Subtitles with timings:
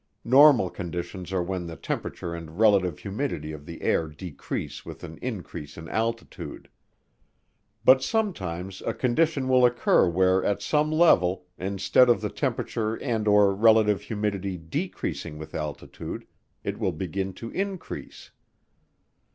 [0.25, 5.19] Normal conditions are when the temperature and relative humidity of the air decrease with an
[5.21, 6.69] increase in altitude.
[7.85, 13.53] But sometimes a condition will occur where at some level, instead of the temperature and/or
[13.53, 16.25] relative humidity decreasing with altitude,
[16.63, 18.31] it will begin to increase.